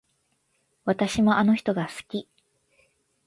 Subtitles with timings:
[0.83, 2.27] 私もあの人が好き